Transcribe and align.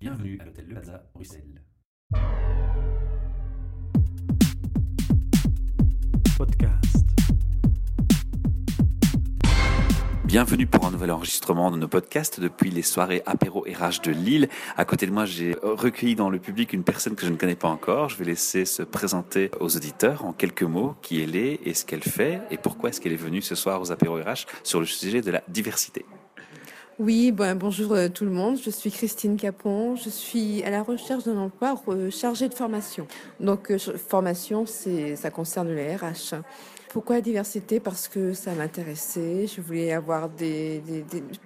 Bienvenue 0.00 0.38
à 0.40 0.46
l'hôtel 0.46 0.64
Le 0.66 0.74
Plaza, 0.76 1.02
Bruxelles. 1.12 1.62
Podcast. 6.38 7.06
Bienvenue 10.24 10.66
pour 10.66 10.86
un 10.86 10.90
nouvel 10.90 11.10
enregistrement 11.10 11.70
de 11.70 11.76
nos 11.76 11.86
podcasts 11.86 12.40
depuis 12.40 12.70
les 12.70 12.80
soirées 12.80 13.22
apéro 13.26 13.60
RH 13.60 14.00
de 14.02 14.12
Lille. 14.12 14.48
À 14.78 14.86
côté 14.86 15.04
de 15.04 15.10
moi, 15.10 15.26
j'ai 15.26 15.54
recueilli 15.62 16.14
dans 16.14 16.30
le 16.30 16.38
public 16.38 16.72
une 16.72 16.82
personne 16.82 17.14
que 17.14 17.26
je 17.26 17.30
ne 17.30 17.36
connais 17.36 17.54
pas 17.54 17.68
encore. 17.68 18.08
Je 18.08 18.16
vais 18.16 18.24
laisser 18.24 18.64
se 18.64 18.82
présenter 18.82 19.50
aux 19.60 19.76
auditeurs 19.76 20.24
en 20.24 20.32
quelques 20.32 20.62
mots 20.62 20.94
qui 21.02 21.20
elle 21.20 21.36
est 21.36 21.60
et 21.66 21.74
ce 21.74 21.84
qu'elle 21.84 22.04
fait 22.04 22.40
et 22.50 22.56
pourquoi 22.56 22.88
est-ce 22.88 23.02
qu'elle 23.02 23.12
est 23.12 23.16
venue 23.16 23.42
ce 23.42 23.54
soir 23.54 23.82
aux 23.82 23.92
apéros 23.92 24.16
RH 24.16 24.46
sur 24.62 24.80
le 24.80 24.86
sujet 24.86 25.20
de 25.20 25.30
la 25.30 25.42
diversité. 25.48 26.06
Oui, 27.00 27.32
bon, 27.32 27.56
bonjour 27.56 27.94
euh, 27.94 28.08
tout 28.10 28.26
le 28.26 28.30
monde. 28.30 28.58
Je 28.62 28.68
suis 28.68 28.90
Christine 28.90 29.38
Capon. 29.38 29.96
Je 29.96 30.10
suis 30.10 30.62
à 30.64 30.68
la 30.68 30.82
recherche 30.82 31.24
d'un 31.24 31.38
emploi 31.38 31.74
euh, 31.88 32.10
chargé 32.10 32.46
de 32.46 32.52
formation. 32.52 33.06
Donc, 33.40 33.70
euh, 33.70 33.78
formation, 33.78 34.66
ça 34.66 35.30
concerne 35.30 35.70
le 35.70 35.80
RH. 35.80 36.42
Pourquoi 36.90 37.16
la 37.16 37.22
diversité? 37.22 37.80
Parce 37.80 38.06
que 38.06 38.34
ça 38.34 38.52
m'intéressait. 38.52 39.46
Je 39.46 39.62
voulais 39.62 39.94
avoir 39.94 40.28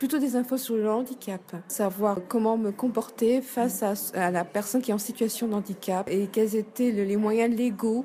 plutôt 0.01 0.19
des 0.19 0.35
infos 0.35 0.57
sur 0.57 0.75
le 0.75 0.91
handicap, 0.91 1.55
savoir 1.69 2.19
comment 2.27 2.57
me 2.57 2.73
comporter 2.73 3.41
face 3.41 3.85
à, 3.85 3.95
à 4.15 4.33
la 4.33 4.45
personne 4.45 4.83
qui 4.83 4.91
est 4.91 4.95
en 4.95 4.99
situation 4.99 5.47
de 5.47 5.55
handicap 5.55 6.11
et 6.11 6.27
quels 6.33 6.57
étaient 6.57 6.91
les 6.91 7.17
moyens 7.17 7.57
légaux 7.57 8.05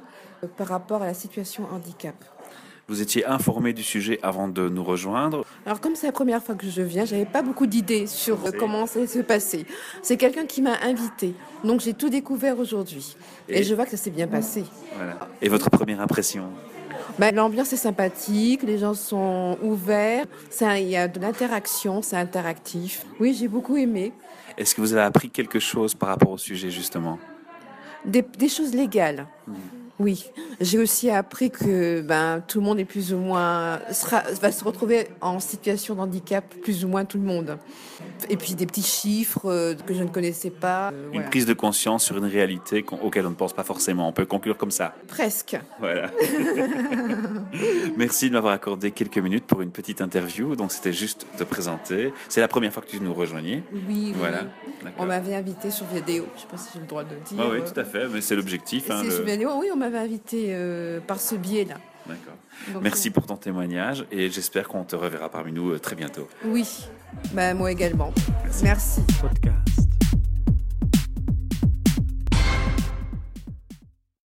par 0.56 0.68
rapport 0.68 1.02
à 1.02 1.08
la 1.08 1.16
situation 1.16 1.64
handicap. 1.74 2.14
Vous 2.90 3.04
étiez 3.04 3.24
informé 3.24 3.72
du 3.72 3.84
sujet 3.84 4.20
avant 4.24 4.48
de 4.48 4.68
nous 4.68 4.84
rejoindre. 4.84 5.46
Alors 5.68 5.80
comme 5.80 5.96
c'est 5.96 6.08
la 6.08 6.12
première 6.12 6.42
fois 6.42 6.56
que 6.56 6.68
je 6.68 6.82
viens, 6.82 7.06
j'avais 7.06 7.26
pas 7.26 7.44
beaucoup 7.44 7.68
d'idées 7.68 8.08
sur 8.08 8.40
comment 8.58 8.88
ça 8.88 8.98
allait 8.98 9.08
se 9.08 9.20
passer. 9.20 9.68
C'est 10.02 10.18
quelqu'un 10.18 10.48
qui 10.48 10.64
m'a 10.64 10.76
invité, 10.82 11.36
donc 11.64 11.82
j'ai 11.82 11.94
tout 11.94 12.10
découvert 12.10 12.58
aujourd'hui 12.58 13.16
et... 13.48 13.60
et, 13.60 13.64
je 13.64 13.76
vois 13.76 13.86
que 13.86 13.92
ça 13.92 13.98
s'est 13.98 14.10
bien 14.10 14.28
passé. 14.28 14.64
Voilà. 14.96 15.20
Et 15.40 15.50
votre 15.50 15.70
première 15.70 16.02
impression 16.02 16.46
ben, 17.20 17.36
L'ambiance 17.36 17.72
est 17.74 17.78
sympathique, 17.78 18.64
les 18.64 18.80
gens 18.80 18.96
sont 18.96 19.60
ouverts, 19.62 20.26
il 20.60 20.90
y 20.90 20.98
a 20.98 21.08
de 21.08 21.20
l'interaction, 21.20 22.02
c'est 22.02 22.18
interactif. 22.18 23.06
Oui, 23.20 23.38
j'ai 23.40 23.48
beaucoup 23.48 23.78
aimé. 23.78 24.14
Est-ce 24.58 24.74
que 24.74 24.82
vous 24.82 24.94
avez 24.94 25.04
appris 25.04 25.30
quelque 25.30 25.60
chose 25.60 25.94
par 25.94 26.10
rapport 26.10 26.32
au 26.32 26.40
sujet 26.40 26.72
justement? 26.72 27.20
Des, 28.06 28.22
des, 28.22 28.50
choses 28.50 28.74
légales. 28.74 29.28
Mmh. 29.48 29.54
Oui, 30.00 30.32
j'ai 30.62 30.78
aussi 30.78 31.10
appris 31.10 31.52
que 31.52 32.00
ben, 32.00 32.42
tout 32.48 32.60
le 32.62 32.66
monde 32.66 32.80
est 32.80 32.86
plus 32.86 33.14
ou 33.14 33.18
moins 33.18 33.82
sera, 33.92 34.22
va 34.42 34.50
se 34.50 34.64
retrouver 34.64 35.08
en 35.20 35.42
situation 35.42 35.94
de 35.96 36.00
handicap, 36.00 36.46
plus 36.64 36.86
ou 36.86 36.88
moins 36.88 37.04
tout 37.04 37.18
le 37.18 37.26
monde. 37.26 37.58
Et 38.30 38.38
puis 38.38 38.56
des 38.56 38.66
petits 38.66 38.82
chiffres 38.82 39.50
euh, 39.50 39.74
que 39.74 39.94
je 39.94 40.04
ne 40.04 40.08
connaissais 40.08 40.52
pas. 40.52 40.92
Euh, 40.92 41.08
une 41.08 41.16
voilà. 41.16 41.30
prise 41.30 41.46
de 41.46 41.54
conscience 41.54 42.06
sur 42.06 42.18
une 42.18 42.26
réalité 42.26 42.86
auquel 43.02 43.26
on 43.26 43.32
ne 43.32 43.36
pense 43.36 43.52
pas 43.52 43.66
forcément. 43.66 44.08
On 44.08 44.14
peut 44.14 44.26
conclure 44.26 44.56
comme 44.56 44.72
ça. 44.72 44.96
Presque. 45.10 45.60
Voilà. 45.80 46.10
Merci 47.98 48.30
de 48.30 48.36
m'avoir 48.36 48.54
accordé 48.54 48.92
quelques 48.92 49.18
minutes 49.18 49.46
pour 49.46 49.62
une 49.62 49.72
petite 49.72 50.00
interview. 50.00 50.56
Donc 50.56 50.72
c'était 50.72 50.94
juste 50.94 51.26
te 51.38 51.44
présenter. 51.44 52.14
C'est 52.30 52.40
la 52.40 52.48
première 52.48 52.72
fois 52.72 52.82
que 52.82 52.90
tu 52.90 53.02
nous 53.02 53.14
rejoignais. 53.14 53.64
Oui. 53.90 54.14
Voilà. 54.16 54.44
On 54.98 55.06
m'avait 55.06 55.36
invité 55.36 55.72
sur 55.72 55.86
vidéo. 55.86 56.26
Je 56.32 56.36
ne 56.36 56.42
sais 56.42 56.48
pas 56.48 56.58
si 56.58 56.70
j'ai 56.74 56.80
le 56.80 56.86
droit 56.86 57.04
de 57.04 57.16
le 57.16 57.22
dire. 57.22 57.38
Ah 57.40 57.50
oui, 57.52 57.60
tout 57.62 57.80
à 57.80 57.84
fait. 57.84 58.08
Mais 58.08 58.22
c'est 58.22 58.36
l'objectif. 58.36 58.90
Hein, 58.90 59.04
le... 59.04 59.12
sur 59.12 59.24
vidéo. 59.24 59.52
Oui, 59.58 59.68
on 59.74 59.78
m'avait 59.78 59.98
invité 59.98 60.48
euh, 60.50 61.00
par 61.00 61.20
ce 61.20 61.36
biais-là. 61.36 61.76
D'accord. 62.08 62.82
Merci 62.82 63.12
pour 63.12 63.26
ton 63.26 63.38
témoignage 63.38 64.06
et 64.12 64.30
j'espère 64.30 64.68
qu'on 64.68 64.84
te 64.84 64.96
reverra 64.96 65.30
parmi 65.30 65.52
nous 65.52 65.78
très 65.80 65.96
bientôt. 65.96 66.28
Oui, 66.46 66.86
bah, 67.34 67.54
moi 67.54 67.72
également. 67.72 68.14
Merci. 68.44 68.64
Merci. 68.64 69.02
Podcast. 69.22 69.89